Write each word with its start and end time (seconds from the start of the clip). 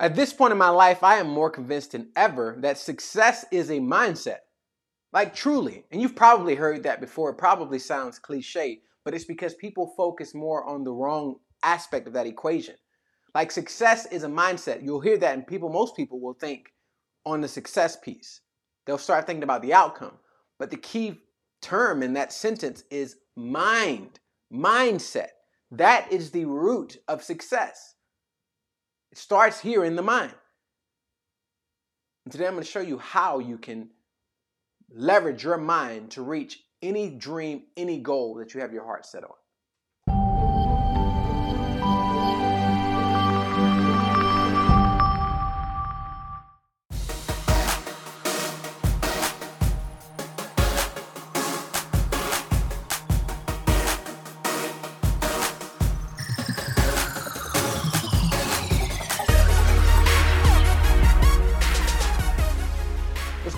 At 0.00 0.14
this 0.14 0.32
point 0.32 0.52
in 0.52 0.58
my 0.58 0.68
life, 0.68 1.02
I 1.02 1.16
am 1.16 1.28
more 1.28 1.50
convinced 1.50 1.92
than 1.92 2.10
ever 2.14 2.56
that 2.60 2.78
success 2.78 3.44
is 3.50 3.70
a 3.70 3.80
mindset. 3.80 4.38
Like 5.12 5.34
truly. 5.34 5.84
And 5.90 6.00
you've 6.00 6.14
probably 6.14 6.54
heard 6.54 6.84
that 6.84 7.00
before. 7.00 7.30
It 7.30 7.38
probably 7.38 7.78
sounds 7.78 8.18
cliche, 8.18 8.82
but 9.04 9.14
it's 9.14 9.24
because 9.24 9.54
people 9.54 9.94
focus 9.96 10.34
more 10.34 10.64
on 10.64 10.84
the 10.84 10.92
wrong 10.92 11.36
aspect 11.64 12.06
of 12.06 12.12
that 12.12 12.26
equation. 12.26 12.76
Like 13.34 13.50
success 13.50 14.06
is 14.06 14.22
a 14.22 14.28
mindset. 14.28 14.84
You'll 14.84 15.00
hear 15.00 15.18
that, 15.18 15.34
and 15.34 15.46
people, 15.46 15.68
most 15.68 15.96
people 15.96 16.20
will 16.20 16.34
think 16.34 16.72
on 17.26 17.40
the 17.40 17.48
success 17.48 17.96
piece. 17.96 18.40
They'll 18.86 18.98
start 18.98 19.26
thinking 19.26 19.42
about 19.42 19.62
the 19.62 19.74
outcome. 19.74 20.14
But 20.58 20.70
the 20.70 20.76
key 20.76 21.20
term 21.60 22.02
in 22.02 22.12
that 22.14 22.32
sentence 22.32 22.84
is 22.90 23.16
mind, 23.36 24.20
mindset. 24.52 25.28
That 25.70 26.12
is 26.12 26.30
the 26.30 26.44
root 26.44 26.98
of 27.08 27.22
success. 27.22 27.94
It 29.12 29.18
starts 29.18 29.60
here 29.60 29.84
in 29.84 29.96
the 29.96 30.02
mind. 30.02 30.34
And 32.24 32.32
today 32.32 32.46
I'm 32.46 32.52
going 32.52 32.64
to 32.64 32.70
show 32.70 32.80
you 32.80 32.98
how 32.98 33.38
you 33.38 33.58
can 33.58 33.90
leverage 34.94 35.44
your 35.44 35.56
mind 35.58 36.10
to 36.12 36.22
reach 36.22 36.62
any 36.82 37.10
dream, 37.10 37.62
any 37.76 37.98
goal 37.98 38.34
that 38.34 38.54
you 38.54 38.60
have 38.60 38.72
your 38.72 38.84
heart 38.84 39.06
set 39.06 39.24
on. 39.24 39.30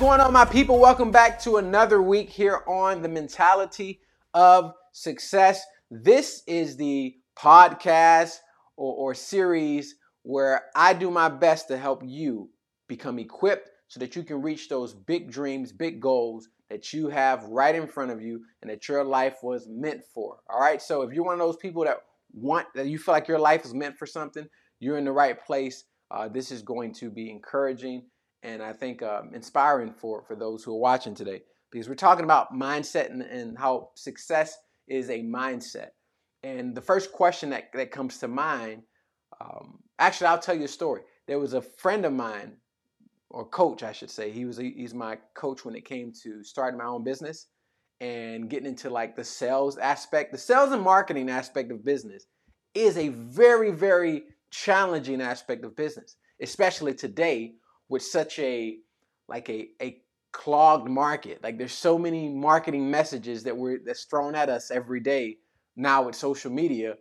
Going 0.00 0.20
on, 0.20 0.32
my 0.32 0.46
people? 0.46 0.78
Welcome 0.78 1.10
back 1.10 1.38
to 1.42 1.58
another 1.58 2.00
week 2.00 2.30
here 2.30 2.62
on 2.66 3.02
the 3.02 3.08
mentality 3.08 4.00
of 4.32 4.72
success. 4.92 5.62
This 5.90 6.42
is 6.46 6.76
the 6.76 7.16
podcast 7.38 8.38
or, 8.76 8.94
or, 8.94 9.14
series 9.14 9.96
where 10.22 10.62
I 10.74 10.94
do 10.94 11.10
my 11.10 11.28
best 11.28 11.68
to 11.68 11.76
help 11.76 12.02
you 12.04 12.48
become 12.88 13.18
equipped 13.18 13.70
so 13.88 14.00
that 14.00 14.16
you 14.16 14.22
can 14.22 14.40
reach 14.40 14.68
those 14.68 14.94
big 14.94 15.30
dreams, 15.30 15.70
big 15.70 16.00
goals 16.00 16.48
that 16.70 16.92
you 16.92 17.08
have 17.08 17.44
right 17.44 17.74
in 17.74 17.86
front 17.86 18.10
of 18.10 18.22
you 18.22 18.42
and 18.62 18.70
that 18.70 18.88
your 18.88 19.04
life 19.04 19.36
was 19.42 19.68
meant 19.68 20.02
for. 20.14 20.38
All 20.48 20.60
right. 20.60 20.80
So 20.80 21.02
if 21.02 21.12
you're 21.12 21.24
one 21.24 21.34
of 21.34 21.40
those 21.40 21.56
people 21.56 21.84
that 21.84 21.98
want 22.32 22.66
that 22.74 22.86
you 22.86 22.98
feel 22.98 23.12
like 23.12 23.28
your 23.28 23.38
life 23.38 23.64
is 23.66 23.74
meant 23.74 23.98
for 23.98 24.06
something, 24.06 24.46
you're 24.78 24.98
in 24.98 25.04
the 25.04 25.12
right 25.12 25.38
place. 25.38 25.84
Uh, 26.10 26.28
this 26.28 26.50
is 26.50 26.62
going 26.62 26.94
to 26.94 27.10
be 27.10 27.30
encouraging 27.30 28.04
and 28.42 28.62
I 28.62 28.72
think 28.72 29.02
um, 29.02 29.30
inspiring 29.34 29.92
for, 29.92 30.22
for 30.22 30.34
those 30.34 30.64
who 30.64 30.74
are 30.74 30.80
watching 30.80 31.14
today 31.14 31.42
because 31.70 31.88
we're 31.88 31.94
talking 31.94 32.24
about 32.24 32.52
mindset 32.52 33.10
and, 33.10 33.22
and 33.22 33.58
how 33.58 33.90
success 33.94 34.56
is 34.88 35.10
a 35.10 35.22
mindset. 35.22 35.88
And 36.42 36.74
the 36.74 36.80
first 36.80 37.12
question 37.12 37.50
that, 37.50 37.70
that 37.74 37.90
comes 37.90 38.18
to 38.18 38.28
mind, 38.28 38.82
um, 39.40 39.78
actually, 39.98 40.28
I'll 40.28 40.38
tell 40.38 40.56
you 40.56 40.64
a 40.64 40.68
story. 40.68 41.02
There 41.26 41.38
was 41.38 41.54
a 41.54 41.62
friend 41.62 42.04
of 42.04 42.12
mine, 42.12 42.56
or 43.30 43.46
coach, 43.48 43.82
I 43.82 43.92
should 43.92 44.10
say. 44.10 44.30
He 44.30 44.44
was 44.44 44.56
he's 44.56 44.94
my 44.94 45.18
coach 45.34 45.64
when 45.64 45.76
it 45.76 45.84
came 45.84 46.12
to 46.24 46.42
starting 46.42 46.78
my 46.78 46.86
own 46.86 47.04
business 47.04 47.46
and 48.00 48.48
getting 48.50 48.66
into 48.66 48.90
like 48.90 49.14
the 49.14 49.24
sales 49.24 49.78
aspect. 49.78 50.32
The 50.32 50.38
sales 50.38 50.72
and 50.72 50.82
marketing 50.82 51.30
aspect 51.30 51.70
of 51.70 51.84
business 51.84 52.26
is 52.74 52.96
a 52.96 53.08
very, 53.08 53.70
very 53.70 54.24
challenging 54.50 55.20
aspect 55.20 55.64
of 55.64 55.76
business, 55.76 56.16
especially 56.42 56.94
today 56.94 57.54
with 57.90 58.02
such 58.02 58.38
a 58.38 58.78
like 59.28 59.50
a 59.50 59.68
a 59.82 60.00
clogged 60.32 60.88
market. 60.88 61.42
Like 61.42 61.58
there's 61.58 61.72
so 61.72 61.98
many 61.98 62.28
marketing 62.28 62.90
messages 62.90 63.42
that 63.42 63.56
we're 63.56 63.80
that's 63.84 64.04
thrown 64.04 64.34
at 64.34 64.48
us 64.48 64.70
every 64.70 65.00
day 65.00 65.36
now 65.76 66.04
with 66.04 66.14
social 66.14 66.50
media 66.50 66.94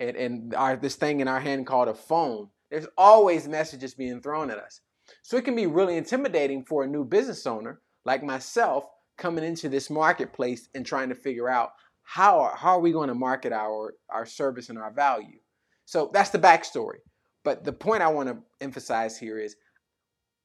and, 0.00 0.16
and 0.16 0.54
our 0.54 0.76
this 0.76 0.96
thing 0.96 1.20
in 1.20 1.28
our 1.28 1.40
hand 1.40 1.66
called 1.66 1.88
a 1.88 1.94
phone. 1.94 2.48
There's 2.70 2.86
always 2.96 3.46
messages 3.46 3.94
being 3.94 4.22
thrown 4.22 4.50
at 4.50 4.58
us. 4.58 4.80
So 5.22 5.36
it 5.36 5.44
can 5.44 5.54
be 5.54 5.66
really 5.66 5.96
intimidating 5.96 6.64
for 6.64 6.82
a 6.82 6.88
new 6.88 7.04
business 7.04 7.46
owner 7.46 7.80
like 8.04 8.22
myself 8.22 8.86
coming 9.18 9.44
into 9.44 9.68
this 9.68 9.90
marketplace 9.90 10.68
and 10.74 10.84
trying 10.84 11.08
to 11.08 11.14
figure 11.14 11.48
out 11.48 11.70
how, 12.02 12.40
are, 12.40 12.56
how 12.56 12.70
are 12.70 12.80
we 12.80 12.92
going 12.92 13.08
to 13.08 13.14
market 13.14 13.52
our, 13.52 13.94
our 14.10 14.26
service 14.26 14.68
and 14.68 14.78
our 14.78 14.92
value. 14.92 15.38
So 15.86 16.10
that's 16.12 16.30
the 16.30 16.38
backstory. 16.38 16.98
But 17.44 17.64
the 17.64 17.72
point 17.72 18.02
I 18.02 18.08
want 18.08 18.28
to 18.28 18.38
emphasize 18.60 19.16
here 19.18 19.38
is 19.38 19.56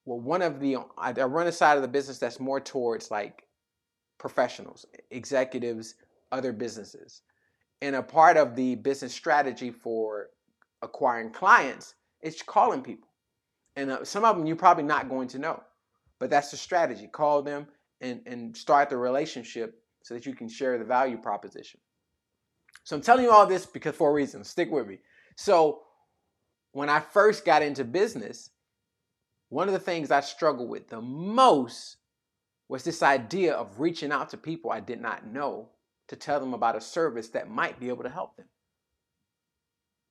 well, 0.06 0.20
one 0.20 0.42
of 0.42 0.60
the 0.60 0.78
I 0.98 1.12
run 1.12 1.48
a 1.48 1.52
side 1.52 1.78
of 1.78 1.82
the 1.82 1.88
business 1.88 2.18
that's 2.18 2.40
more 2.40 2.60
towards 2.60 3.12
like 3.12 3.44
professionals, 4.18 4.86
executives, 5.10 5.96
other 6.32 6.54
businesses. 6.54 7.22
And 7.82 7.96
a 7.96 8.04
part 8.04 8.38
of 8.38 8.56
the 8.56 8.76
business 8.76 9.14
strategy 9.14 9.72
for 9.72 10.28
acquiring 10.82 11.32
clients 11.32 11.96
is 12.22 12.42
calling 12.42 12.82
people. 12.82 13.10
And 13.76 13.92
uh, 13.92 14.04
some 14.04 14.26
of 14.26 14.38
them 14.38 14.46
you're 14.46 14.56
probably 14.56 14.84
not 14.84 15.10
going 15.10 15.28
to 15.30 15.40
know, 15.40 15.64
but 16.20 16.30
that's 16.30 16.52
the 16.52 16.58
strategy. 16.58 17.08
Call 17.08 17.42
them 17.42 17.68
and, 18.02 18.22
and 18.26 18.56
start 18.56 18.90
the 18.90 18.98
relationship 18.98 19.82
so 20.04 20.14
that 20.14 20.26
you 20.26 20.36
can 20.36 20.50
share 20.50 20.78
the 20.78 20.86
value 20.86 21.18
proposition. 21.18 21.80
So 22.84 22.96
I'm 22.96 23.02
telling 23.02 23.24
you 23.24 23.32
all 23.32 23.46
this 23.46 23.66
because 23.66 23.96
for 23.96 24.10
a 24.10 24.14
reason. 24.14 24.44
Stick 24.44 24.72
with 24.72 24.88
me. 24.88 25.00
So 25.38 25.82
when 26.72 26.90
I 26.90 27.00
first 27.00 27.46
got 27.46 27.62
into 27.62 27.84
business, 27.84 28.50
one 29.52 29.68
of 29.68 29.74
the 29.74 29.80
things 29.80 30.12
I 30.12 30.22
struggled 30.22 30.70
with 30.70 30.88
the 30.88 31.02
most 31.02 31.98
was 32.70 32.86
this 32.86 33.04
idea 33.04 33.54
of 33.54 33.82
reaching 33.82 34.10
out 34.10 34.30
to 34.30 34.38
people 34.38 34.72
I 34.72 34.80
did 34.80 35.02
not 35.02 35.28
know 35.28 35.68
to 36.08 36.16
tell 36.16 36.40
them 36.40 36.54
about 36.54 36.78
a 36.78 36.82
service 36.82 37.28
that 37.30 37.50
might 37.50 37.78
be 37.78 37.90
able 37.90 38.04
to 38.04 38.10
help 38.10 38.38
them. 38.38 38.46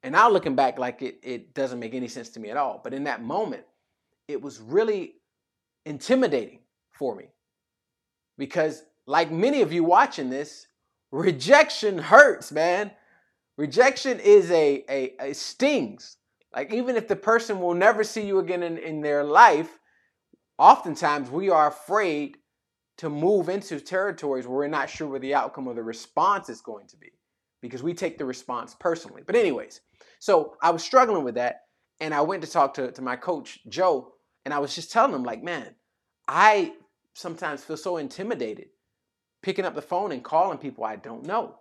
And 0.02 0.12
now 0.12 0.28
looking 0.28 0.56
back, 0.56 0.78
like 0.78 1.00
it, 1.00 1.20
it 1.22 1.54
doesn't 1.54 1.78
make 1.80 1.94
any 1.94 2.06
sense 2.06 2.28
to 2.30 2.40
me 2.40 2.50
at 2.50 2.58
all. 2.58 2.82
But 2.84 2.92
in 2.92 3.04
that 3.04 3.22
moment, 3.22 3.64
it 4.28 4.42
was 4.42 4.60
really 4.60 5.14
intimidating 5.86 6.58
for 6.90 7.16
me. 7.16 7.30
Because, 8.36 8.82
like 9.06 9.32
many 9.32 9.62
of 9.62 9.72
you 9.72 9.84
watching 9.84 10.28
this, 10.28 10.66
rejection 11.12 11.96
hurts, 11.96 12.52
man. 12.52 12.90
Rejection 13.56 14.20
is 14.20 14.50
a, 14.50 14.84
a, 14.90 15.14
a 15.30 15.32
stings. 15.32 16.18
Like, 16.54 16.72
even 16.72 16.96
if 16.96 17.08
the 17.08 17.16
person 17.16 17.60
will 17.60 17.74
never 17.74 18.04
see 18.04 18.26
you 18.26 18.38
again 18.38 18.62
in, 18.62 18.78
in 18.78 19.00
their 19.00 19.22
life, 19.24 19.78
oftentimes 20.58 21.30
we 21.30 21.48
are 21.48 21.68
afraid 21.68 22.38
to 22.98 23.08
move 23.08 23.48
into 23.48 23.80
territories 23.80 24.46
where 24.46 24.58
we're 24.58 24.68
not 24.68 24.90
sure 24.90 25.08
what 25.08 25.22
the 25.22 25.34
outcome 25.34 25.66
or 25.66 25.74
the 25.74 25.82
response 25.82 26.48
is 26.48 26.60
going 26.60 26.86
to 26.88 26.96
be 26.96 27.12
because 27.62 27.82
we 27.82 27.94
take 27.94 28.18
the 28.18 28.24
response 28.24 28.74
personally. 28.78 29.22
But, 29.26 29.36
anyways, 29.36 29.80
so 30.18 30.54
I 30.62 30.70
was 30.70 30.82
struggling 30.82 31.24
with 31.24 31.36
that. 31.36 31.62
And 32.00 32.14
I 32.14 32.22
went 32.22 32.42
to 32.42 32.50
talk 32.50 32.74
to, 32.74 32.90
to 32.92 33.02
my 33.02 33.16
coach, 33.16 33.60
Joe, 33.68 34.14
and 34.44 34.54
I 34.54 34.58
was 34.58 34.74
just 34.74 34.90
telling 34.90 35.14
him, 35.14 35.22
like, 35.22 35.42
man, 35.42 35.74
I 36.26 36.72
sometimes 37.14 37.62
feel 37.62 37.76
so 37.76 37.98
intimidated 37.98 38.68
picking 39.42 39.64
up 39.64 39.74
the 39.74 39.82
phone 39.82 40.12
and 40.12 40.24
calling 40.24 40.58
people 40.58 40.84
I 40.84 40.96
don't 40.96 41.26
know. 41.26 41.56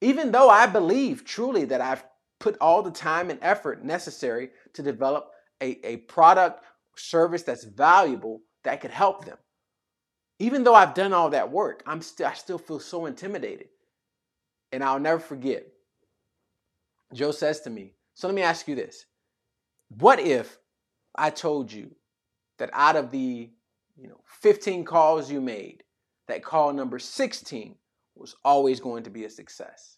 Even 0.00 0.32
though 0.32 0.50
I 0.50 0.66
believe 0.66 1.24
truly 1.24 1.64
that 1.66 1.80
I've 1.80 2.04
put 2.44 2.58
all 2.60 2.82
the 2.82 2.90
time 2.90 3.30
and 3.30 3.38
effort 3.40 3.82
necessary 3.82 4.50
to 4.74 4.82
develop 4.82 5.30
a, 5.62 5.78
a 5.82 5.96
product 5.96 6.62
service 6.94 7.42
that's 7.42 7.64
valuable 7.64 8.42
that 8.64 8.82
could 8.82 8.90
help 8.90 9.24
them. 9.24 9.38
Even 10.38 10.62
though 10.62 10.74
I've 10.74 10.92
done 10.92 11.14
all 11.14 11.30
that 11.30 11.50
work, 11.50 11.82
I'm 11.86 12.02
still 12.02 12.26
I 12.26 12.34
still 12.34 12.58
feel 12.58 12.80
so 12.80 13.06
intimidated. 13.06 13.68
And 14.72 14.84
I'll 14.84 15.00
never 15.00 15.20
forget. 15.20 15.66
Joe 17.14 17.30
says 17.30 17.62
to 17.62 17.70
me, 17.70 17.94
so 18.12 18.28
let 18.28 18.36
me 18.36 18.42
ask 18.42 18.68
you 18.68 18.74
this. 18.74 19.06
What 19.96 20.20
if 20.20 20.58
I 21.14 21.30
told 21.30 21.72
you 21.72 21.96
that 22.58 22.68
out 22.74 22.96
of 22.96 23.10
the 23.10 23.50
you 23.96 24.08
know 24.08 24.20
15 24.42 24.84
calls 24.84 25.30
you 25.30 25.40
made, 25.40 25.82
that 26.28 26.44
call 26.44 26.74
number 26.74 26.98
16 26.98 27.74
was 28.16 28.36
always 28.44 28.80
going 28.80 29.04
to 29.04 29.10
be 29.10 29.24
a 29.24 29.30
success? 29.30 29.96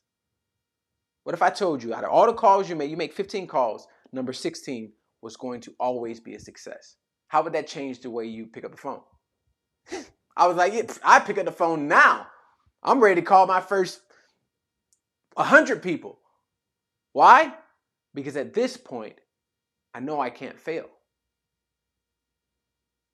What 1.26 1.34
if 1.34 1.42
I 1.42 1.50
told 1.50 1.82
you 1.82 1.92
out 1.92 2.04
of 2.04 2.10
all 2.10 2.26
the 2.26 2.32
calls 2.32 2.68
you 2.70 2.76
make, 2.76 2.88
you 2.88 2.96
make 2.96 3.12
15 3.12 3.48
calls, 3.48 3.88
number 4.12 4.32
16 4.32 4.92
was 5.22 5.36
going 5.36 5.60
to 5.62 5.74
always 5.80 6.20
be 6.20 6.36
a 6.36 6.38
success? 6.38 6.94
How 7.26 7.42
would 7.42 7.52
that 7.54 7.66
change 7.66 7.98
the 7.98 8.10
way 8.10 8.26
you 8.26 8.46
pick 8.46 8.64
up 8.64 8.70
the 8.70 8.76
phone? 8.76 9.00
I 10.36 10.46
was 10.46 10.56
like, 10.56 10.72
yeah, 10.72 10.84
I 11.02 11.18
pick 11.18 11.36
up 11.38 11.46
the 11.46 11.50
phone 11.50 11.88
now. 11.88 12.28
I'm 12.80 13.00
ready 13.00 13.20
to 13.20 13.26
call 13.26 13.48
my 13.48 13.60
first 13.60 14.02
100 15.34 15.82
people. 15.82 16.20
Why? 17.12 17.54
Because 18.14 18.36
at 18.36 18.54
this 18.54 18.76
point, 18.76 19.16
I 19.92 19.98
know 19.98 20.20
I 20.20 20.30
can't 20.30 20.60
fail. 20.60 20.86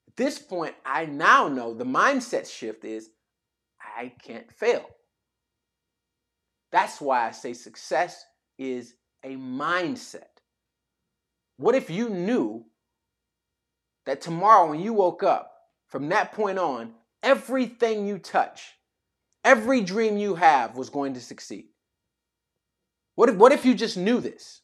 At 0.08 0.16
this 0.16 0.38
point, 0.38 0.74
I 0.84 1.06
now 1.06 1.48
know 1.48 1.72
the 1.72 1.86
mindset 1.86 2.46
shift 2.46 2.84
is 2.84 3.08
I 3.80 4.12
can't 4.22 4.52
fail. 4.52 4.84
That's 6.72 7.00
why 7.00 7.28
I 7.28 7.30
say 7.30 7.52
success 7.52 8.24
is 8.58 8.94
a 9.22 9.36
mindset. 9.36 10.24
What 11.58 11.74
if 11.74 11.90
you 11.90 12.08
knew 12.08 12.64
that 14.06 14.20
tomorrow 14.20 14.68
when 14.70 14.80
you 14.80 14.94
woke 14.94 15.22
up, 15.22 15.50
from 15.88 16.08
that 16.08 16.32
point 16.32 16.58
on, 16.58 16.94
everything 17.22 18.06
you 18.06 18.18
touch, 18.18 18.72
every 19.44 19.82
dream 19.82 20.16
you 20.16 20.34
have 20.34 20.76
was 20.76 20.88
going 20.88 21.14
to 21.14 21.20
succeed? 21.20 21.66
What 23.14 23.28
if, 23.28 23.36
what 23.36 23.52
if 23.52 23.64
you 23.66 23.74
just 23.74 23.98
knew 23.98 24.20
this? 24.20 24.62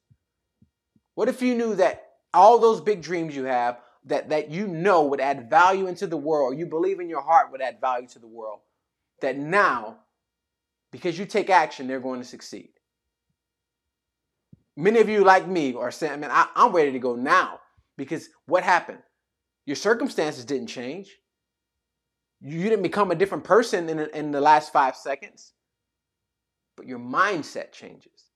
What 1.14 1.28
if 1.28 1.42
you 1.42 1.54
knew 1.54 1.74
that 1.76 2.06
all 2.32 2.58
those 2.58 2.80
big 2.80 3.02
dreams 3.02 3.36
you 3.36 3.44
have 3.44 3.78
that, 4.06 4.30
that 4.30 4.50
you 4.50 4.66
know 4.66 5.04
would 5.04 5.20
add 5.20 5.50
value 5.50 5.86
into 5.86 6.06
the 6.06 6.16
world, 6.16 6.58
you 6.58 6.64
believe 6.64 7.00
in 7.00 7.10
your 7.10 7.20
heart 7.20 7.52
would 7.52 7.60
add 7.60 7.80
value 7.80 8.08
to 8.08 8.18
the 8.18 8.26
world, 8.26 8.60
that 9.20 9.36
now, 9.36 9.98
because 10.92 11.18
you 11.18 11.26
take 11.26 11.50
action, 11.50 11.86
they're 11.86 12.00
going 12.00 12.20
to 12.20 12.26
succeed? 12.26 12.70
Many 14.76 15.00
of 15.00 15.08
you, 15.08 15.24
like 15.24 15.48
me, 15.48 15.74
are 15.74 15.90
saying, 15.90 16.20
man, 16.20 16.30
I, 16.30 16.46
I'm 16.54 16.72
ready 16.72 16.92
to 16.92 16.98
go 16.98 17.16
now. 17.16 17.60
Because 17.96 18.28
what 18.46 18.62
happened? 18.62 19.00
Your 19.66 19.76
circumstances 19.76 20.44
didn't 20.44 20.68
change. 20.68 21.10
You 22.40 22.62
didn't 22.62 22.84
become 22.84 23.10
a 23.10 23.16
different 23.16 23.44
person 23.44 23.88
in, 23.88 23.98
in 24.14 24.30
the 24.30 24.40
last 24.40 24.72
five 24.72 24.94
seconds, 24.94 25.52
but 26.76 26.86
your 26.86 27.00
mindset 27.00 27.72
changes. 27.72 28.30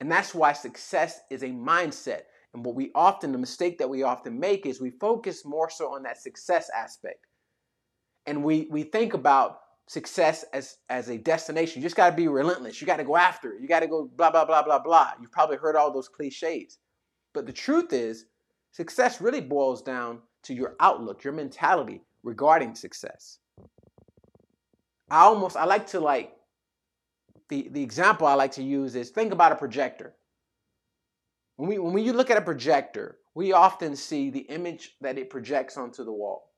And 0.00 0.12
that's 0.12 0.34
why 0.34 0.52
success 0.52 1.20
is 1.30 1.42
a 1.42 1.48
mindset. 1.48 2.24
And 2.52 2.64
what 2.64 2.74
we 2.74 2.90
often, 2.94 3.32
the 3.32 3.38
mistake 3.38 3.78
that 3.78 3.88
we 3.88 4.02
often 4.02 4.38
make 4.38 4.66
is 4.66 4.80
we 4.80 4.90
focus 4.90 5.46
more 5.46 5.70
so 5.70 5.94
on 5.94 6.02
that 6.02 6.20
success 6.20 6.70
aspect. 6.76 7.26
And 8.26 8.44
we, 8.44 8.68
we 8.70 8.82
think 8.82 9.14
about 9.14 9.60
success 9.86 10.44
as 10.52 10.78
as 10.88 11.08
a 11.08 11.18
destination. 11.18 11.80
You 11.80 11.86
just 11.86 11.96
got 11.96 12.10
to 12.10 12.16
be 12.16 12.28
relentless. 12.28 12.80
You 12.80 12.86
got 12.86 12.96
to 12.96 13.04
go 13.04 13.16
after 13.16 13.52
it. 13.52 13.60
You 13.60 13.68
got 13.68 13.80
to 13.80 13.86
go 13.86 14.10
blah 14.16 14.30
blah 14.30 14.44
blah 14.44 14.62
blah 14.62 14.78
blah. 14.78 15.12
You've 15.20 15.32
probably 15.32 15.56
heard 15.56 15.76
all 15.76 15.92
those 15.92 16.08
cliches. 16.08 16.78
But 17.32 17.46
the 17.46 17.52
truth 17.52 17.92
is, 17.92 18.26
success 18.72 19.20
really 19.20 19.40
boils 19.40 19.82
down 19.82 20.20
to 20.44 20.54
your 20.54 20.76
outlook, 20.80 21.24
your 21.24 21.32
mentality 21.32 22.02
regarding 22.22 22.74
success. 22.74 23.38
I 25.10 25.20
almost 25.20 25.56
I 25.56 25.64
like 25.64 25.86
to 25.88 26.00
like 26.00 26.32
the 27.48 27.68
the 27.70 27.82
example 27.82 28.26
I 28.26 28.34
like 28.34 28.52
to 28.52 28.62
use 28.62 28.94
is 28.94 29.10
think 29.10 29.32
about 29.32 29.52
a 29.52 29.56
projector. 29.56 30.14
When 31.56 31.68
we 31.68 31.78
when 31.78 32.02
you 32.02 32.12
look 32.12 32.30
at 32.30 32.38
a 32.38 32.42
projector, 32.42 33.18
we 33.34 33.52
often 33.52 33.96
see 33.96 34.30
the 34.30 34.40
image 34.40 34.96
that 35.00 35.18
it 35.18 35.30
projects 35.30 35.76
onto 35.76 36.04
the 36.04 36.12
wall. 36.12 36.50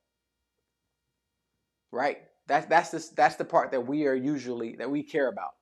Right? 1.91 2.19
That's 2.47 2.67
that's 2.67 2.91
the, 2.91 3.15
that's 3.17 3.37
the 3.37 3.45
part 3.45 3.71
that 3.73 3.87
we 3.87 4.07
are 4.07 4.15
usually 4.15 4.77
that 4.77 4.91
we 4.91 5.03
care 5.03 5.29
about. 5.29 5.55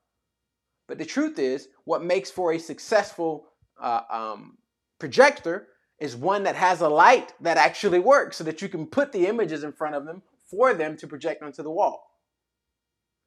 But 0.86 0.98
the 0.98 1.04
truth 1.04 1.38
is, 1.38 1.68
what 1.84 2.04
makes 2.04 2.30
for 2.30 2.52
a 2.52 2.58
successful 2.58 3.46
uh, 3.80 4.02
um, 4.10 4.58
projector 4.98 5.68
is 5.98 6.14
one 6.14 6.42
that 6.42 6.56
has 6.56 6.82
a 6.82 6.88
light 6.88 7.32
that 7.40 7.56
actually 7.56 8.00
works, 8.00 8.36
so 8.36 8.44
that 8.44 8.60
you 8.60 8.68
can 8.68 8.86
put 8.86 9.12
the 9.12 9.26
images 9.26 9.64
in 9.64 9.72
front 9.72 9.94
of 9.94 10.04
them 10.04 10.22
for 10.44 10.74
them 10.74 10.96
to 10.98 11.06
project 11.06 11.42
onto 11.42 11.62
the 11.62 11.70
wall. 11.70 12.10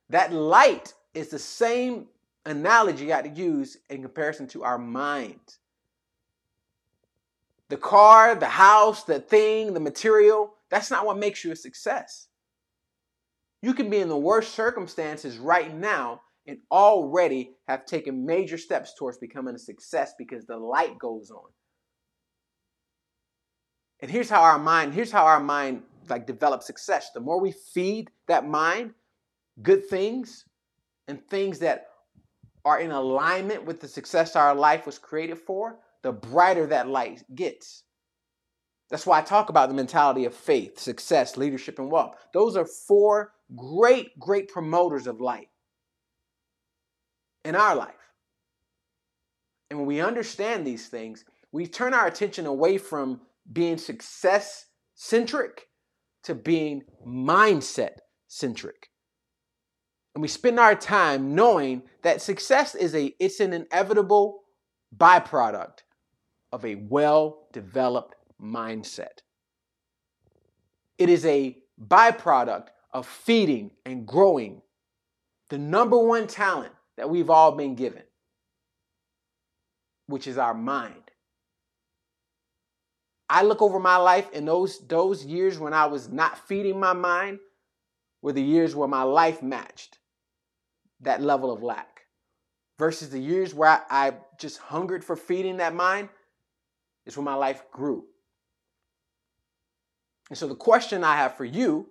That 0.10 0.31
light 0.31 0.94
is 1.13 1.30
the 1.30 1.39
same 1.39 2.07
analogy 2.45 3.03
you 3.03 3.10
got 3.10 3.24
to 3.24 3.30
use 3.30 3.77
in 3.89 4.01
comparison 4.01 4.48
to 4.48 4.63
our 4.63 4.77
mind. 4.77 5.57
The 7.69 7.77
car, 7.77 8.36
the 8.36 8.45
house, 8.45 9.03
the 9.03 9.19
thing, 9.19 9.74
the 9.74 9.80
material, 9.80 10.53
that's 10.69 10.92
not 10.92 11.06
what 11.06 11.18
makes 11.18 11.44
you 11.44 11.51
a 11.51 11.56
success. 11.56 12.27
You 13.62 13.74
can 13.74 13.89
be 13.89 13.98
in 13.98 14.09
the 14.09 14.18
worst 14.18 14.54
circumstances 14.54 15.38
right 15.38 15.74
now 15.75 16.21
and 16.45 16.59
already 16.71 17.51
have 17.68 17.86
taken 17.86 18.25
major 18.25 18.57
steps 18.57 18.94
towards 18.98 19.18
becoming 19.18 19.56
a 19.56 19.59
success 19.59 20.13
because 20.18 20.45
the 20.45 20.57
light 20.57 20.98
goes 21.00 21.31
on. 21.31 21.50
And 24.00 24.12
here's 24.12 24.30
how 24.30 24.42
our 24.42 24.59
mind, 24.59 24.94
here's 24.94 25.12
how 25.12 25.25
our 25.25 25.39
mind 25.39 25.83
like 26.07 26.27
develops 26.27 26.68
success. 26.68 27.12
The 27.13 27.19
more 27.19 27.39
we 27.39 27.51
feed 27.51 28.09
that 28.27 28.48
mind 28.48 28.94
good 29.62 29.88
things 29.88 30.45
and 31.07 31.25
things 31.27 31.60
that 31.60 31.88
are 32.63 32.80
in 32.80 32.92
alignment 32.92 33.65
with 33.65 33.80
the 33.80 33.88
success 33.88 34.36
our 34.36 34.53
life 34.53 34.86
was 34.86 35.00
created 35.00 35.39
for, 35.39 35.80
the 36.03 36.12
brighter 36.12 36.68
that 36.68 36.88
light 36.88 37.24
gets. 37.33 37.83
That's 38.89 39.06
why 39.06 39.19
I 39.19 39.22
talk 39.22 39.50
about 39.50 39.69
the 39.69 39.75
mentality 39.75 40.25
of 40.25 40.34
faith, 40.34 40.80
success, 40.80 41.36
leadership, 41.36 41.78
and 41.80 41.92
wealth. 41.92 42.16
Those 42.34 42.56
are 42.56 42.66
four 42.66 43.34
great, 43.56 44.18
great 44.18 44.48
promoters 44.48 45.07
of 45.07 45.19
light 45.19 45.50
in 47.44 47.56
our 47.56 47.75
life. 47.75 47.94
And 49.69 49.80
when 49.80 49.88
we 49.88 50.00
understand 50.00 50.66
these 50.66 50.88
things, 50.88 51.25
we 51.51 51.68
turn 51.68 51.94
our 51.94 52.07
attention 52.07 52.45
away 52.45 52.78
from 52.78 53.22
being 53.51 53.78
success 53.78 54.66
centric 54.95 55.68
to 56.24 56.36
being 56.36 56.84
mindset 57.06 57.98
centric. 58.28 58.89
And 60.16 60.22
we 60.22 60.28
spend 60.28 60.60
our 60.60 60.75
time 60.75 61.36
knowing 61.36 61.84
that 62.04 62.22
success 62.22 62.74
is 62.75 62.95
a 62.95 63.13
it's 63.19 63.39
an 63.39 63.54
inevitable 63.54 64.39
byproduct 64.95 65.80
of 66.51 66.66
a 66.66 66.75
well-developed 66.75 68.16
mindset. 68.42 69.22
It 70.98 71.10
is 71.10 71.25
a 71.25 71.57
byproduct 71.80 72.68
of 72.94 73.06
feeding 73.06 73.72
and 73.86 74.06
growing 74.06 74.62
the 75.50 75.57
number 75.57 75.98
one 75.98 76.28
talent 76.28 76.74
that 76.98 77.10
we've 77.10 77.30
all 77.30 77.51
been 77.51 77.75
given, 77.75 78.04
which 80.07 80.28
is 80.28 80.38
our 80.38 80.54
mind. 80.54 81.12
I 83.30 83.44
look 83.44 83.62
over 83.62 83.80
my 83.80 83.98
life 83.98 84.30
and 84.34 84.48
those 84.48 84.80
those 84.88 85.25
years 85.25 85.60
when 85.60 85.74
I 85.74 85.86
was 85.86 86.10
not 86.10 86.48
feeding 86.48 86.80
my 86.80 86.94
mind 86.94 87.39
were 88.22 88.34
the 88.34 88.42
years 88.42 88.75
where 88.75 88.88
my 88.88 89.04
life 89.04 89.44
matched 89.44 90.00
that 91.01 91.22
level 91.22 91.51
of 91.51 91.62
lack 91.62 92.01
versus 92.80 93.10
the 93.10 93.19
years 93.19 93.54
where 93.54 93.69
I, 93.69 94.07
I 94.07 94.13
just 94.39 94.57
hungered 94.60 95.04
for 95.04 95.16
feeding 95.16 95.57
that 95.57 95.75
mind 95.75 96.10
is 97.06 97.18
when 97.18 97.25
my 97.25 97.36
life 97.36 97.63
grew. 97.72 98.06
And 100.29 100.38
so 100.38 100.47
the 100.47 100.56
question 100.56 101.03
I 101.03 101.15
have 101.15 101.35
for 101.35 101.45
you 101.45 101.89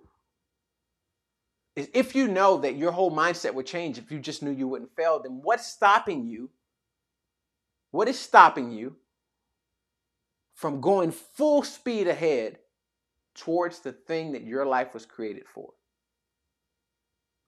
is 1.75 1.89
if 1.93 2.15
you 2.15 2.27
know 2.27 2.57
that 2.57 2.75
your 2.75 2.91
whole 2.91 3.11
mindset 3.11 3.53
would 3.53 3.65
change 3.65 3.97
if 3.97 4.11
you 4.11 4.19
just 4.19 4.41
knew 4.41 4.51
you 4.51 4.67
wouldn't 4.67 4.95
fail, 4.95 5.21
then 5.21 5.39
what's 5.43 5.67
stopping 5.67 6.25
you? 6.25 6.49
What 7.91 8.07
is 8.07 8.19
stopping 8.19 8.71
you 8.71 8.95
from 10.55 10.81
going 10.81 11.11
full 11.11 11.63
speed 11.63 12.07
ahead 12.07 12.57
towards 13.35 13.79
the 13.79 13.91
thing 13.91 14.31
that 14.33 14.43
your 14.43 14.65
life 14.65 14.93
was 14.93 15.05
created 15.05 15.45
for? 15.47 15.73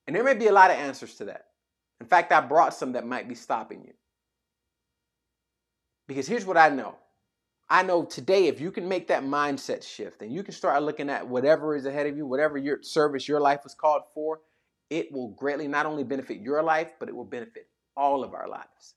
And 0.07 0.15
there 0.15 0.23
may 0.23 0.33
be 0.33 0.47
a 0.47 0.53
lot 0.53 0.71
of 0.71 0.77
answers 0.77 1.15
to 1.15 1.25
that. 1.25 1.45
In 1.99 2.07
fact, 2.07 2.31
I 2.31 2.41
brought 2.41 2.73
some 2.73 2.93
that 2.93 3.05
might 3.05 3.27
be 3.27 3.35
stopping 3.35 3.83
you. 3.83 3.93
Because 6.07 6.27
here's 6.27 6.45
what 6.45 6.57
I 6.57 6.69
know 6.69 6.95
I 7.69 7.83
know 7.83 8.03
today 8.03 8.47
if 8.47 8.59
you 8.59 8.71
can 8.71 8.87
make 8.87 9.07
that 9.07 9.23
mindset 9.23 9.83
shift 9.83 10.21
and 10.21 10.33
you 10.33 10.41
can 10.41 10.53
start 10.53 10.81
looking 10.81 11.09
at 11.09 11.27
whatever 11.27 11.75
is 11.75 11.85
ahead 11.85 12.07
of 12.07 12.17
you, 12.17 12.25
whatever 12.25 12.57
your 12.57 12.81
service 12.81 13.27
your 13.27 13.39
life 13.39 13.63
was 13.63 13.75
called 13.75 14.03
for, 14.13 14.39
it 14.89 15.11
will 15.11 15.29
greatly 15.29 15.67
not 15.67 15.85
only 15.85 16.03
benefit 16.03 16.39
your 16.39 16.63
life, 16.63 16.93
but 16.99 17.09
it 17.09 17.15
will 17.15 17.25
benefit 17.25 17.67
all 17.95 18.23
of 18.23 18.33
our 18.33 18.47
lives. 18.47 18.95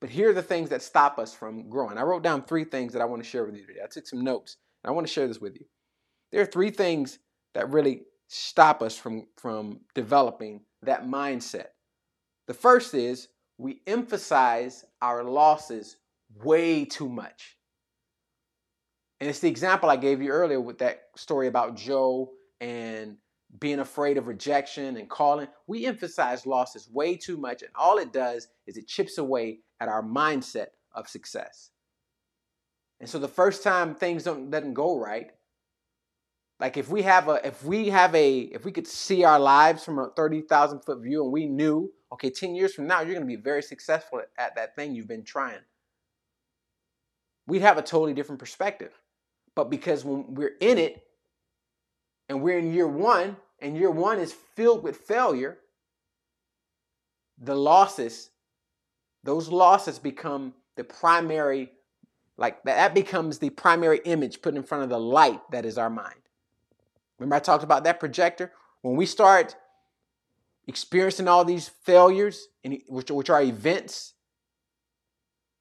But 0.00 0.10
here 0.10 0.30
are 0.30 0.34
the 0.34 0.42
things 0.42 0.70
that 0.70 0.82
stop 0.82 1.18
us 1.18 1.34
from 1.34 1.68
growing. 1.68 1.98
I 1.98 2.02
wrote 2.02 2.22
down 2.22 2.42
three 2.42 2.64
things 2.64 2.92
that 2.92 3.02
I 3.02 3.04
want 3.04 3.22
to 3.22 3.28
share 3.28 3.44
with 3.44 3.56
you 3.56 3.66
today. 3.66 3.80
I 3.82 3.88
took 3.88 4.06
some 4.06 4.22
notes 4.22 4.56
and 4.82 4.90
I 4.90 4.94
want 4.94 5.06
to 5.06 5.12
share 5.12 5.26
this 5.26 5.40
with 5.40 5.54
you. 5.54 5.66
There 6.30 6.40
are 6.40 6.46
three 6.46 6.70
things 6.70 7.18
that 7.54 7.70
really 7.70 8.02
stop 8.28 8.80
us 8.80 8.96
from, 8.96 9.26
from 9.36 9.80
developing 9.94 10.62
that 10.82 11.06
mindset. 11.06 11.66
The 12.46 12.54
first 12.54 12.94
is 12.94 13.28
we 13.58 13.82
emphasize 13.86 14.84
our 15.00 15.24
losses 15.24 15.96
way 16.42 16.84
too 16.84 17.08
much. 17.08 17.56
And 19.22 19.28
it's 19.28 19.38
the 19.38 19.48
example 19.48 19.88
I 19.88 19.94
gave 19.94 20.20
you 20.20 20.30
earlier 20.30 20.60
with 20.60 20.78
that 20.78 21.02
story 21.14 21.46
about 21.46 21.76
Joe 21.76 22.32
and 22.60 23.18
being 23.60 23.78
afraid 23.78 24.18
of 24.18 24.26
rejection 24.26 24.96
and 24.96 25.08
calling. 25.08 25.46
We 25.68 25.86
emphasize 25.86 26.44
losses 26.44 26.90
way 26.90 27.14
too 27.14 27.36
much, 27.36 27.62
and 27.62 27.70
all 27.76 27.98
it 27.98 28.12
does 28.12 28.48
is 28.66 28.76
it 28.76 28.88
chips 28.88 29.18
away 29.18 29.60
at 29.78 29.86
our 29.86 30.02
mindset 30.02 30.70
of 30.92 31.08
success. 31.08 31.70
And 32.98 33.08
so 33.08 33.20
the 33.20 33.28
first 33.28 33.62
time 33.62 33.94
things 33.94 34.24
don't 34.24 34.50
doesn't 34.50 34.74
go 34.74 34.98
right, 34.98 35.30
like 36.58 36.76
if 36.76 36.88
we 36.88 37.02
have 37.02 37.28
a 37.28 37.46
if 37.46 37.64
we 37.64 37.90
have 37.90 38.12
a 38.16 38.40
if 38.40 38.64
we 38.64 38.72
could 38.72 38.88
see 38.88 39.22
our 39.22 39.38
lives 39.38 39.84
from 39.84 40.00
a 40.00 40.10
30,000 40.16 40.80
foot 40.80 41.00
view 41.00 41.22
and 41.22 41.32
we 41.32 41.46
knew, 41.46 41.92
okay, 42.12 42.28
10 42.30 42.56
years 42.56 42.74
from 42.74 42.88
now 42.88 43.02
you're 43.02 43.14
going 43.14 43.20
to 43.20 43.36
be 43.36 43.40
very 43.40 43.62
successful 43.62 44.20
at 44.36 44.56
that 44.56 44.74
thing 44.74 44.96
you've 44.96 45.06
been 45.06 45.22
trying. 45.22 45.60
We'd 47.46 47.62
have 47.62 47.78
a 47.78 47.82
totally 47.82 48.14
different 48.14 48.40
perspective. 48.40 48.92
But 49.54 49.70
because 49.70 50.04
when 50.04 50.34
we're 50.34 50.56
in 50.60 50.78
it 50.78 51.02
and 52.28 52.42
we're 52.42 52.58
in 52.58 52.72
year 52.72 52.88
one, 52.88 53.36
and 53.60 53.76
year 53.76 53.90
one 53.90 54.18
is 54.18 54.32
filled 54.32 54.82
with 54.82 54.96
failure, 54.96 55.58
the 57.38 57.54
losses, 57.54 58.30
those 59.24 59.48
losses 59.48 59.98
become 59.98 60.54
the 60.76 60.84
primary 60.84 61.70
Like 62.38 62.62
that, 62.64 62.94
becomes 62.94 63.38
the 63.38 63.50
primary 63.50 64.00
image 64.04 64.40
put 64.42 64.54
in 64.56 64.62
front 64.62 64.84
of 64.84 64.90
the 64.90 64.98
light 64.98 65.40
that 65.52 65.64
is 65.66 65.76
our 65.78 65.90
mind. 65.90 66.16
Remember, 67.18 67.36
I 67.36 67.40
talked 67.40 67.62
about 67.62 67.84
that 67.84 68.00
projector? 68.00 68.52
When 68.80 68.96
we 68.96 69.06
start 69.06 69.54
experiencing 70.66 71.28
all 71.28 71.44
these 71.44 71.68
failures, 71.68 72.48
which 72.88 73.30
are 73.30 73.42
events, 73.42 74.14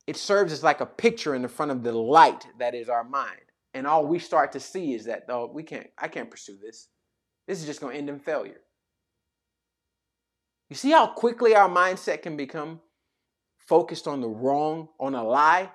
it 0.08 0.18
serves 0.18 0.54
as 0.54 0.64
like 0.64 0.82
a 0.82 0.86
picture 0.86 1.36
in 1.36 1.42
the 1.42 1.50
front 1.50 1.72
of 1.72 1.84
the 1.84 1.92
light 1.92 2.48
that 2.58 2.74
is 2.74 2.90
our 2.90 3.04
mind. 3.04 3.51
And 3.74 3.88
all 3.88 4.06
we 4.06 4.20
start 4.20 4.52
to 4.54 4.60
see 4.60 4.94
is 4.94 5.06
that, 5.06 5.28
though 5.28 5.50
we 5.52 5.64
can't, 5.64 5.88
I 5.98 6.08
can't 6.08 6.30
pursue 6.30 6.58
this. 6.62 6.88
This 7.48 7.60
is 7.60 7.66
just 7.66 7.82
going 7.82 7.94
to 7.94 8.00
end 8.00 8.10
in 8.10 8.20
failure. 8.20 8.62
You 10.70 10.76
see 10.76 10.92
how 10.92 11.08
quickly 11.08 11.56
our 11.56 11.70
mindset 11.70 12.22
can 12.22 12.38
become 12.38 12.80
focused 13.58 14.08
on 14.08 14.22
the 14.22 14.30
wrong, 14.30 14.90
on 15.00 15.16
a 15.16 15.24
lie? 15.24 15.70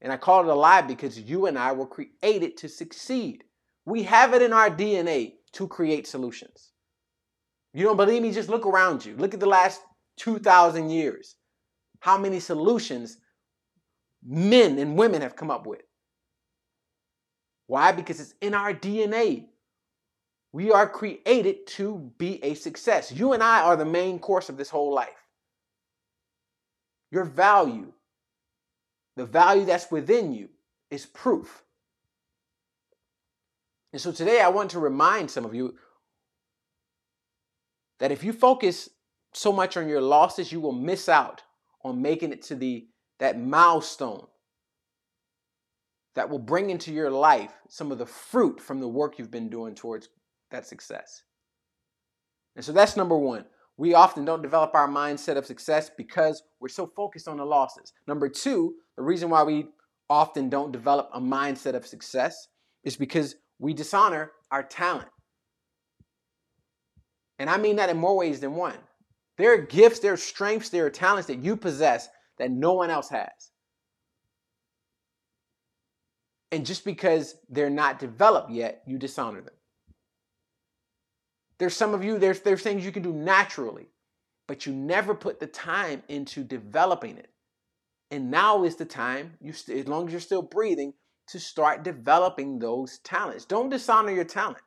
And 0.00 0.12
I 0.12 0.16
call 0.16 0.40
it 0.40 0.52
a 0.52 0.54
lie 0.54 0.82
because 0.82 1.18
you 1.18 1.46
and 1.46 1.58
I 1.58 1.72
were 1.72 1.86
created 1.86 2.56
to 2.58 2.68
succeed. 2.68 3.44
We 3.84 4.02
have 4.04 4.34
it 4.34 4.42
in 4.42 4.52
our 4.52 4.70
DNA 4.70 5.34
to 5.52 5.68
create 5.68 6.06
solutions. 6.06 6.72
You 7.74 7.84
don't 7.84 7.96
believe 7.96 8.22
me? 8.22 8.32
Just 8.32 8.48
look 8.48 8.66
around 8.66 9.04
you. 9.04 9.16
Look 9.16 9.34
at 9.34 9.40
the 9.40 9.46
last 9.46 9.80
2,000 10.18 10.90
years. 10.90 11.36
How 12.00 12.18
many 12.18 12.40
solutions 12.40 13.18
men 14.24 14.78
and 14.78 14.96
women 14.96 15.22
have 15.22 15.36
come 15.36 15.50
up 15.50 15.66
with. 15.66 15.82
Why? 17.72 17.90
Because 17.90 18.20
it's 18.20 18.34
in 18.42 18.52
our 18.52 18.74
DNA. 18.74 19.46
We 20.52 20.72
are 20.72 20.86
created 20.86 21.66
to 21.68 22.12
be 22.18 22.38
a 22.44 22.52
success. 22.52 23.10
You 23.10 23.32
and 23.32 23.42
I 23.42 23.62
are 23.62 23.76
the 23.76 23.86
main 23.86 24.18
course 24.18 24.50
of 24.50 24.58
this 24.58 24.68
whole 24.68 24.92
life. 24.92 25.26
Your 27.10 27.24
value, 27.24 27.94
the 29.16 29.24
value 29.24 29.64
that's 29.64 29.90
within 29.90 30.34
you, 30.34 30.50
is 30.90 31.06
proof. 31.06 31.64
And 33.94 34.02
so 34.02 34.12
today 34.12 34.42
I 34.42 34.48
want 34.48 34.72
to 34.72 34.78
remind 34.78 35.30
some 35.30 35.46
of 35.46 35.54
you 35.54 35.76
that 38.00 38.12
if 38.12 38.22
you 38.22 38.34
focus 38.34 38.90
so 39.32 39.50
much 39.50 39.78
on 39.78 39.88
your 39.88 40.02
losses, 40.02 40.52
you 40.52 40.60
will 40.60 40.72
miss 40.72 41.08
out 41.08 41.42
on 41.82 42.02
making 42.02 42.32
it 42.32 42.42
to 42.42 42.54
the 42.54 42.86
that 43.18 43.40
milestone 43.40 44.26
that 46.14 46.28
will 46.28 46.38
bring 46.38 46.70
into 46.70 46.92
your 46.92 47.10
life 47.10 47.52
some 47.68 47.90
of 47.90 47.98
the 47.98 48.06
fruit 48.06 48.60
from 48.60 48.80
the 48.80 48.88
work 48.88 49.18
you've 49.18 49.30
been 49.30 49.48
doing 49.48 49.74
towards 49.74 50.08
that 50.50 50.66
success. 50.66 51.22
And 52.56 52.64
so 52.64 52.72
that's 52.72 52.96
number 52.96 53.16
one. 53.16 53.44
We 53.78 53.94
often 53.94 54.24
don't 54.24 54.42
develop 54.42 54.74
our 54.74 54.88
mindset 54.88 55.36
of 55.36 55.46
success 55.46 55.90
because 55.96 56.42
we're 56.60 56.68
so 56.68 56.86
focused 56.94 57.26
on 57.26 57.38
the 57.38 57.44
losses. 57.44 57.92
Number 58.06 58.28
two, 58.28 58.74
the 58.96 59.02
reason 59.02 59.30
why 59.30 59.42
we 59.42 59.68
often 60.10 60.50
don't 60.50 60.72
develop 60.72 61.08
a 61.14 61.20
mindset 61.20 61.74
of 61.74 61.86
success 61.86 62.48
is 62.84 62.96
because 62.96 63.36
we 63.58 63.72
dishonor 63.72 64.32
our 64.50 64.62
talent. 64.62 65.08
And 67.38 67.48
I 67.48 67.56
mean 67.56 67.76
that 67.76 67.88
in 67.88 67.96
more 67.96 68.16
ways 68.16 68.40
than 68.40 68.54
one. 68.54 68.76
There 69.38 69.54
are 69.54 69.58
gifts, 69.58 70.00
there 70.00 70.12
are 70.12 70.18
strengths, 70.18 70.68
there 70.68 70.84
are 70.84 70.90
talents 70.90 71.26
that 71.28 71.38
you 71.38 71.56
possess 71.56 72.08
that 72.38 72.50
no 72.50 72.74
one 72.74 72.90
else 72.90 73.08
has. 73.08 73.50
And 76.52 76.66
just 76.66 76.84
because 76.84 77.36
they're 77.48 77.70
not 77.70 77.98
developed 77.98 78.50
yet, 78.50 78.82
you 78.86 78.98
dishonor 78.98 79.40
them. 79.40 79.54
There's 81.58 81.74
some 81.74 81.94
of 81.94 82.04
you, 82.04 82.18
there's, 82.18 82.40
there's 82.40 82.62
things 82.62 82.84
you 82.84 82.92
can 82.92 83.02
do 83.02 83.12
naturally, 83.12 83.88
but 84.46 84.66
you 84.66 84.74
never 84.74 85.14
put 85.14 85.40
the 85.40 85.46
time 85.46 86.02
into 86.08 86.44
developing 86.44 87.16
it. 87.16 87.30
And 88.10 88.30
now 88.30 88.64
is 88.64 88.76
the 88.76 88.84
time, 88.84 89.34
you 89.40 89.54
st- 89.54 89.78
as 89.78 89.88
long 89.88 90.06
as 90.06 90.12
you're 90.12 90.20
still 90.20 90.42
breathing, 90.42 90.92
to 91.28 91.40
start 91.40 91.84
developing 91.84 92.58
those 92.58 92.98
talents. 92.98 93.46
Don't 93.46 93.70
dishonor 93.70 94.12
your 94.12 94.24
talent. 94.24 94.58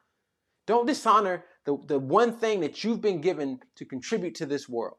Don't 0.65 0.88
dishonor 0.88 1.46
the, 1.65 1.77
the 1.86 2.00
one 2.00 2.34
thing 2.34 2.62
that 2.62 2.84
you've 2.84 3.01
been 3.01 3.22
given 3.22 3.60
to 3.75 3.86
contribute 3.86 4.34
to 4.36 4.48
this 4.48 4.68
world. 4.68 4.98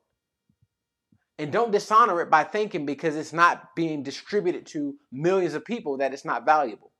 And 1.38 1.52
don't 1.52 1.72
dishonor 1.72 2.20
it 2.22 2.30
by 2.30 2.44
thinking 2.44 2.86
because 2.86 3.14
it's 3.14 3.32
not 3.32 3.74
being 3.76 4.02
distributed 4.02 4.64
to 4.66 4.94
millions 5.12 5.54
of 5.54 5.64
people 5.64 5.98
that 5.98 6.14
it's 6.14 6.24
not 6.24 6.46
valuable. 6.46 6.92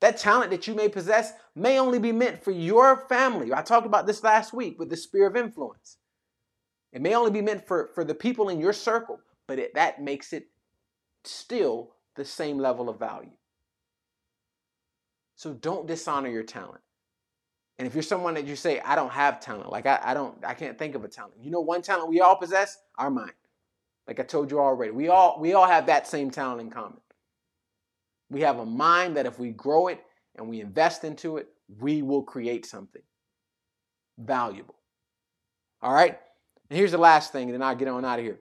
That 0.00 0.18
talent 0.18 0.50
that 0.50 0.66
you 0.66 0.74
may 0.74 0.88
possess 0.88 1.32
may 1.54 1.78
only 1.78 1.98
be 1.98 2.12
meant 2.12 2.44
for 2.44 2.50
your 2.52 3.08
family. 3.08 3.52
I 3.52 3.62
talked 3.62 3.86
about 3.86 4.06
this 4.06 4.22
last 4.22 4.52
week 4.52 4.78
with 4.78 4.90
the 4.90 4.96
sphere 4.96 5.26
of 5.26 5.36
influence. 5.36 5.96
It 6.92 7.02
may 7.02 7.14
only 7.14 7.30
be 7.30 7.42
meant 7.42 7.66
for, 7.66 7.90
for 7.94 8.04
the 8.04 8.14
people 8.14 8.48
in 8.48 8.60
your 8.60 8.72
circle, 8.72 9.20
but 9.48 9.58
it, 9.58 9.74
that 9.74 10.02
makes 10.02 10.32
it 10.32 10.48
still 11.24 11.94
the 12.14 12.24
same 12.24 12.58
level 12.58 12.88
of 12.88 12.98
value. 12.98 13.32
So 15.34 15.52
don't 15.52 15.86
dishonor 15.86 16.28
your 16.28 16.42
talent. 16.42 16.82
And 17.78 17.86
if 17.86 17.94
you're 17.94 18.02
someone 18.02 18.34
that 18.34 18.46
you 18.46 18.56
say, 18.56 18.80
I 18.80 18.94
don't 18.94 19.12
have 19.12 19.40
talent, 19.40 19.70
like 19.70 19.86
I, 19.86 20.00
I 20.02 20.14
don't, 20.14 20.42
I 20.44 20.54
can't 20.54 20.78
think 20.78 20.94
of 20.94 21.04
a 21.04 21.08
talent. 21.08 21.34
You 21.40 21.50
know 21.50 21.60
one 21.60 21.82
talent 21.82 22.08
we 22.08 22.20
all 22.20 22.36
possess? 22.36 22.78
Our 22.96 23.10
mind. 23.10 23.32
Like 24.06 24.20
I 24.20 24.22
told 24.22 24.50
you 24.50 24.60
already, 24.60 24.92
we 24.92 25.08
all 25.08 25.38
we 25.40 25.54
all 25.54 25.66
have 25.66 25.86
that 25.86 26.06
same 26.06 26.30
talent 26.30 26.60
in 26.60 26.70
common. 26.70 27.00
We 28.30 28.40
have 28.42 28.58
a 28.58 28.66
mind 28.66 29.16
that 29.16 29.26
if 29.26 29.38
we 29.38 29.50
grow 29.50 29.88
it 29.88 30.00
and 30.36 30.48
we 30.48 30.60
invest 30.60 31.04
into 31.04 31.36
it, 31.36 31.48
we 31.80 32.02
will 32.02 32.22
create 32.22 32.66
something 32.66 33.02
valuable. 34.18 34.76
All 35.82 35.92
right? 35.94 36.18
And 36.70 36.78
here's 36.78 36.92
the 36.92 36.98
last 36.98 37.32
thing, 37.32 37.44
and 37.44 37.54
then 37.54 37.62
I'll 37.62 37.76
get 37.76 37.88
on 37.88 38.04
out 38.04 38.18
of 38.18 38.24
here. 38.24 38.40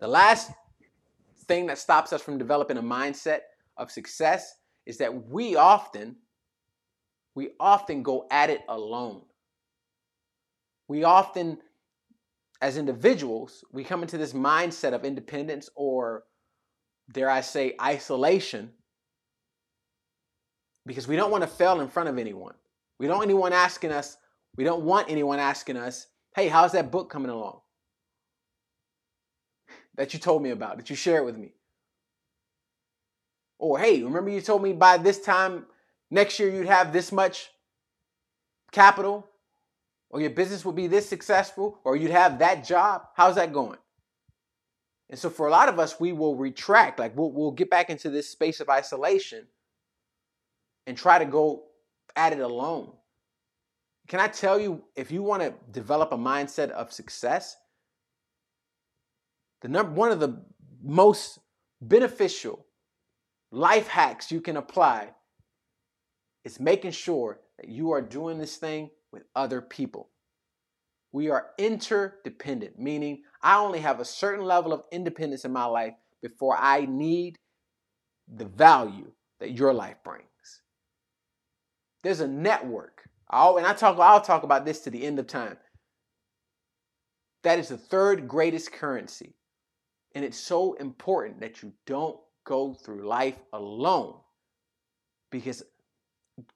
The 0.00 0.08
last 0.08 0.50
thing 1.46 1.66
that 1.66 1.78
stops 1.78 2.12
us 2.12 2.22
from 2.22 2.38
developing 2.38 2.76
a 2.76 2.82
mindset 2.82 3.40
of 3.76 3.90
success 3.90 4.56
is 4.86 4.98
that 4.98 5.28
we 5.28 5.56
often 5.56 6.16
we 7.34 7.50
often 7.58 8.04
go 8.04 8.26
at 8.30 8.48
it 8.48 8.60
alone. 8.68 9.22
We 10.86 11.02
often 11.02 11.58
as 12.64 12.78
individuals, 12.78 13.62
we 13.72 13.84
come 13.84 14.00
into 14.00 14.16
this 14.16 14.32
mindset 14.32 14.94
of 14.94 15.04
independence 15.04 15.68
or, 15.76 16.22
dare 17.12 17.28
I 17.28 17.42
say, 17.42 17.74
isolation 17.78 18.70
because 20.86 21.06
we 21.06 21.14
don't 21.14 21.30
want 21.30 21.42
to 21.44 21.46
fail 21.46 21.82
in 21.82 21.88
front 21.88 22.08
of 22.08 22.16
anyone. 22.16 22.54
We 22.98 23.06
don't 23.06 23.22
anyone 23.22 23.52
asking 23.52 23.92
us, 23.92 24.16
we 24.56 24.64
don't 24.64 24.82
want 24.82 25.10
anyone 25.10 25.38
asking 25.38 25.76
us, 25.76 26.06
hey, 26.34 26.48
how's 26.48 26.72
that 26.72 26.90
book 26.90 27.10
coming 27.10 27.30
along? 27.30 27.60
That 29.96 30.14
you 30.14 30.18
told 30.18 30.42
me 30.42 30.48
about, 30.48 30.78
that 30.78 30.88
you 30.88 30.96
shared 30.96 31.26
with 31.26 31.36
me. 31.36 31.52
Or 33.58 33.78
hey, 33.78 34.02
remember 34.02 34.30
you 34.30 34.40
told 34.40 34.62
me 34.62 34.72
by 34.72 34.96
this 34.96 35.20
time 35.20 35.66
next 36.10 36.38
year 36.38 36.48
you'd 36.48 36.66
have 36.66 36.94
this 36.94 37.12
much 37.12 37.50
capital? 38.72 39.28
Or 40.14 40.20
your 40.20 40.30
business 40.30 40.64
would 40.64 40.76
be 40.76 40.86
this 40.86 41.08
successful, 41.08 41.80
or 41.82 41.96
you'd 41.96 42.12
have 42.12 42.38
that 42.38 42.64
job. 42.64 43.08
How's 43.16 43.34
that 43.34 43.52
going? 43.52 43.80
And 45.10 45.18
so 45.18 45.28
for 45.28 45.48
a 45.48 45.50
lot 45.50 45.68
of 45.68 45.80
us, 45.80 45.98
we 45.98 46.12
will 46.12 46.36
retract, 46.36 47.00
like 47.00 47.16
we'll, 47.16 47.32
we'll 47.32 47.50
get 47.50 47.68
back 47.68 47.90
into 47.90 48.08
this 48.10 48.30
space 48.30 48.60
of 48.60 48.68
isolation 48.68 49.48
and 50.86 50.96
try 50.96 51.18
to 51.18 51.24
go 51.24 51.64
at 52.14 52.32
it 52.32 52.38
alone. 52.38 52.92
Can 54.06 54.20
I 54.20 54.28
tell 54.28 54.60
you, 54.60 54.84
if 54.94 55.10
you 55.10 55.24
want 55.24 55.42
to 55.42 55.52
develop 55.72 56.12
a 56.12 56.16
mindset 56.16 56.70
of 56.70 56.92
success, 56.92 57.56
the 59.62 59.68
number 59.68 59.90
one 59.90 60.12
of 60.12 60.20
the 60.20 60.44
most 60.80 61.40
beneficial 61.80 62.64
life 63.50 63.88
hacks 63.88 64.30
you 64.30 64.40
can 64.40 64.58
apply 64.58 65.08
is 66.44 66.60
making 66.60 66.92
sure 66.92 67.40
that 67.58 67.68
you 67.68 67.90
are 67.90 68.00
doing 68.00 68.38
this 68.38 68.54
thing 68.54 68.90
with 69.14 69.22
other 69.36 69.62
people. 69.62 70.10
We 71.12 71.30
are 71.30 71.50
interdependent, 71.56 72.76
meaning 72.78 73.22
I 73.40 73.58
only 73.58 73.78
have 73.78 74.00
a 74.00 74.04
certain 74.04 74.44
level 74.44 74.72
of 74.72 74.82
independence 74.90 75.44
in 75.44 75.52
my 75.52 75.64
life 75.64 75.94
before 76.20 76.56
I 76.58 76.86
need 76.86 77.36
the 78.26 78.44
value 78.44 79.12
that 79.38 79.52
your 79.52 79.72
life 79.72 79.96
brings. 80.04 80.24
There's 82.02 82.18
a 82.18 82.26
network. 82.26 83.08
I'll, 83.30 83.56
and 83.56 83.66
I 83.66 83.72
talk, 83.74 83.98
I'll 84.00 84.20
talk 84.20 84.42
about 84.42 84.64
this 84.64 84.80
to 84.80 84.90
the 84.90 85.06
end 85.06 85.20
of 85.20 85.28
time. 85.28 85.56
That 87.44 87.60
is 87.60 87.68
the 87.68 87.78
third 87.78 88.26
greatest 88.26 88.72
currency. 88.72 89.36
And 90.16 90.24
it's 90.24 90.38
so 90.38 90.74
important 90.74 91.40
that 91.40 91.62
you 91.62 91.72
don't 91.86 92.18
go 92.44 92.74
through 92.74 93.06
life 93.06 93.38
alone 93.52 94.16
because 95.30 95.62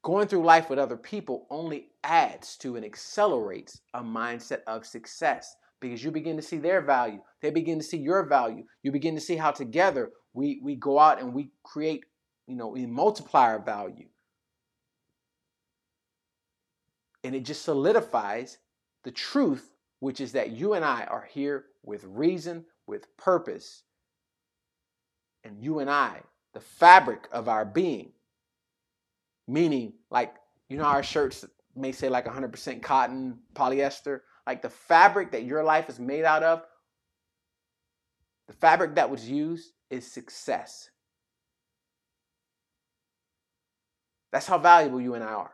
going 0.02 0.26
through 0.26 0.44
life 0.44 0.68
with 0.68 0.78
other 0.78 0.96
people 0.96 1.46
only 1.50 1.88
adds 2.04 2.56
to 2.58 2.76
and 2.76 2.84
accelerates 2.84 3.80
a 3.94 4.02
mindset 4.02 4.60
of 4.66 4.86
success 4.86 5.56
because 5.80 6.02
you 6.02 6.10
begin 6.10 6.36
to 6.36 6.42
see 6.42 6.58
their 6.58 6.80
value. 6.80 7.20
They 7.40 7.50
begin 7.50 7.78
to 7.78 7.84
see 7.84 7.98
your 7.98 8.26
value. 8.26 8.64
You 8.82 8.92
begin 8.92 9.14
to 9.14 9.20
see 9.20 9.36
how 9.36 9.50
together 9.50 10.10
we 10.32 10.60
we 10.62 10.76
go 10.76 10.98
out 10.98 11.20
and 11.20 11.32
we 11.32 11.50
create 11.62 12.04
you 12.46 12.56
know 12.56 12.68
we 12.68 12.86
multiply 12.86 13.42
our 13.42 13.62
value. 13.62 14.08
And 17.24 17.34
it 17.34 17.44
just 17.44 17.62
solidifies 17.62 18.58
the 19.04 19.10
truth 19.10 19.70
which 20.00 20.20
is 20.20 20.32
that 20.32 20.50
you 20.50 20.74
and 20.74 20.84
I 20.84 21.04
are 21.04 21.28
here 21.30 21.66
with 21.84 22.04
reason 22.04 22.64
with 22.86 23.16
purpose. 23.16 23.82
And 25.44 25.62
you 25.62 25.78
and 25.78 25.90
I, 25.90 26.22
the 26.52 26.60
fabric 26.60 27.28
of 27.32 27.48
our 27.48 27.64
being, 27.64 28.10
meaning 29.46 29.92
like, 30.10 30.34
you 30.68 30.76
know, 30.76 30.84
our 30.84 31.02
shirts 31.02 31.44
may 31.78 31.92
say 31.92 32.08
like 32.08 32.26
100% 32.26 32.82
cotton, 32.82 33.38
polyester, 33.54 34.20
like 34.46 34.62
the 34.62 34.70
fabric 34.70 35.32
that 35.32 35.44
your 35.44 35.62
life 35.62 35.88
is 35.88 35.98
made 35.98 36.24
out 36.24 36.42
of, 36.42 36.62
the 38.46 38.54
fabric 38.54 38.94
that 38.94 39.10
was 39.10 39.28
used 39.28 39.72
is 39.90 40.10
success. 40.10 40.90
That's 44.32 44.46
how 44.46 44.58
valuable 44.58 45.00
you 45.00 45.14
and 45.14 45.24
I 45.24 45.28
are. 45.28 45.52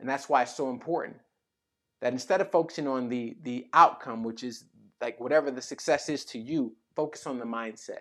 And 0.00 0.08
that's 0.08 0.28
why 0.28 0.42
it's 0.42 0.56
so 0.56 0.70
important 0.70 1.16
that 2.00 2.12
instead 2.12 2.40
of 2.40 2.50
focusing 2.50 2.88
on 2.88 3.08
the, 3.08 3.36
the 3.42 3.66
outcome, 3.72 4.24
which 4.24 4.42
is 4.42 4.64
like 5.00 5.20
whatever 5.20 5.50
the 5.50 5.62
success 5.62 6.08
is 6.08 6.24
to 6.26 6.38
you, 6.38 6.74
focus 6.96 7.26
on 7.26 7.38
the 7.38 7.44
mindset. 7.44 8.00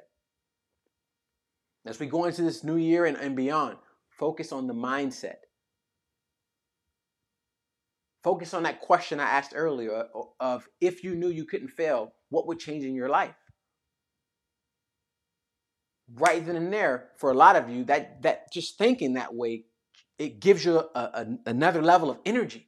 As 1.86 2.00
we 2.00 2.08
go 2.08 2.26
into 2.26 2.42
this 2.42 2.64
new 2.64 2.78
year 2.78 3.06
and, 3.06 3.18
and 3.18 3.36
beyond, 3.36 3.78
focus 4.10 4.52
on 4.52 4.68
the 4.68 4.74
mindset. 4.74 5.38
Focus 8.24 8.54
on 8.54 8.64
that 8.64 8.82
question 8.82 9.20
I 9.20 9.30
asked 9.30 9.54
earlier 9.56 10.06
uh, 10.16 10.22
of 10.40 10.68
if 10.80 11.04
you 11.04 11.16
knew 11.16 11.30
you 11.30 11.46
couldn't 11.46 11.70
fail, 11.70 12.14
what 12.30 12.48
would 12.48 12.60
change 12.60 12.84
in 12.84 12.94
your 12.94 13.10
life? 13.10 13.36
Right 16.16 16.46
then 16.46 16.56
and 16.56 16.72
there, 16.72 17.10
for 17.18 17.32
a 17.32 17.36
lot 17.36 17.56
of 17.56 17.70
you, 17.70 17.86
that 17.86 18.22
that 18.22 18.52
just 18.52 18.78
thinking 18.78 19.14
that 19.14 19.34
way, 19.34 19.66
it 20.20 20.40
gives 20.40 20.64
you 20.66 20.78
a, 20.78 21.00
a, 21.00 21.28
another 21.46 21.82
level 21.82 22.10
of 22.10 22.20
energy. 22.26 22.68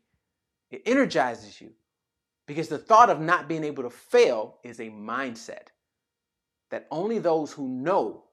It 0.72 0.82
energizes 0.86 1.62
you 1.62 1.72
because 2.48 2.68
the 2.68 2.78
thought 2.78 3.10
of 3.10 3.20
not 3.20 3.48
being 3.48 3.64
able 3.64 3.84
to 3.84 3.90
fail 3.90 4.60
is 4.64 4.80
a 4.80 4.90
mindset 4.90 5.68
that 6.72 6.88
only 6.90 7.20
those 7.20 7.52
who 7.52 7.68
know 7.68 8.24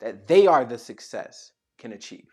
that 0.00 0.28
they 0.28 0.46
are 0.46 0.64
the 0.64 0.78
success 0.78 1.52
can 1.78 1.92
achieve. 1.92 2.28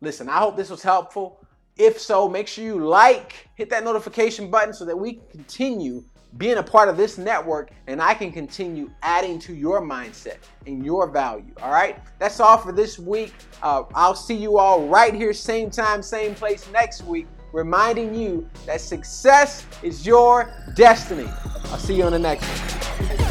Listen, 0.00 0.28
I 0.28 0.38
hope 0.38 0.56
this 0.56 0.70
was 0.70 0.82
helpful. 0.82 1.44
If 1.76 2.00
so, 2.00 2.26
make 2.26 2.48
sure 2.48 2.64
you 2.64 2.86
like, 2.86 3.48
hit 3.54 3.68
that 3.70 3.84
notification 3.84 4.50
button 4.50 4.72
so 4.72 4.86
that 4.86 4.96
we 4.96 5.14
can 5.14 5.26
continue 5.30 6.02
being 6.38 6.56
a 6.56 6.62
part 6.62 6.88
of 6.88 6.96
this 6.96 7.18
network 7.18 7.70
and 7.86 8.00
I 8.00 8.14
can 8.14 8.32
continue 8.32 8.90
adding 9.02 9.38
to 9.40 9.54
your 9.54 9.82
mindset 9.82 10.38
and 10.66 10.84
your 10.84 11.10
value. 11.10 11.52
All 11.62 11.70
right, 11.70 11.98
that's 12.18 12.40
all 12.40 12.56
for 12.56 12.72
this 12.72 12.98
week. 12.98 13.34
Uh, 13.62 13.84
I'll 13.94 14.14
see 14.14 14.36
you 14.36 14.58
all 14.58 14.86
right 14.88 15.14
here, 15.14 15.32
same 15.34 15.70
time, 15.70 16.02
same 16.02 16.34
place 16.34 16.66
next 16.70 17.04
week, 17.04 17.26
reminding 17.52 18.14
you 18.14 18.48
that 18.64 18.80
success 18.80 19.66
is 19.82 20.06
your 20.06 20.52
destiny. 20.74 21.28
I'll 21.66 21.78
see 21.78 21.94
you 21.94 22.04
on 22.04 22.12
the 22.12 22.18
next 22.18 22.46
one. 22.46 23.25